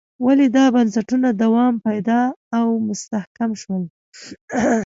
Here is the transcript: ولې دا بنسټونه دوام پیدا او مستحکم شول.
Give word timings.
ولې 0.25 0.47
دا 0.55 0.65
بنسټونه 0.75 1.29
دوام 1.43 1.73
پیدا 1.87 2.19
او 2.57 2.67
مستحکم 2.87 3.51
شول. 3.61 3.83